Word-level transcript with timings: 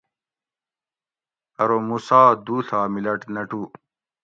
ارو 1.61 1.77
موسیٰ 1.89 2.25
دو 2.45 2.55
ڷا 2.67 2.81
میلٹ 2.93 3.21
نٹو 3.33 3.61